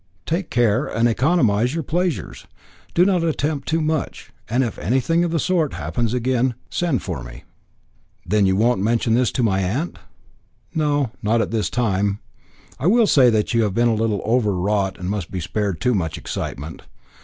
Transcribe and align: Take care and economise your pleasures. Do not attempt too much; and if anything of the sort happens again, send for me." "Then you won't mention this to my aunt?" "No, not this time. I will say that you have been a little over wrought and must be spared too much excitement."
Take 0.25 0.49
care 0.49 0.87
and 0.87 1.07
economise 1.07 1.75
your 1.75 1.83
pleasures. 1.83 2.47
Do 2.95 3.05
not 3.05 3.23
attempt 3.23 3.67
too 3.67 3.81
much; 3.81 4.31
and 4.49 4.63
if 4.63 4.79
anything 4.79 5.23
of 5.23 5.29
the 5.29 5.37
sort 5.37 5.73
happens 5.75 6.11
again, 6.15 6.55
send 6.71 7.03
for 7.03 7.23
me." 7.23 7.43
"Then 8.25 8.47
you 8.47 8.55
won't 8.55 8.81
mention 8.81 9.13
this 9.13 9.31
to 9.33 9.43
my 9.43 9.59
aunt?" 9.59 9.99
"No, 10.73 11.11
not 11.21 11.51
this 11.51 11.69
time. 11.69 12.17
I 12.79 12.87
will 12.87 13.05
say 13.05 13.29
that 13.29 13.53
you 13.53 13.61
have 13.61 13.75
been 13.75 13.89
a 13.89 13.93
little 13.93 14.23
over 14.25 14.55
wrought 14.55 14.97
and 14.97 15.07
must 15.07 15.29
be 15.29 15.39
spared 15.39 15.79
too 15.79 15.93
much 15.93 16.17
excitement." 16.17 16.81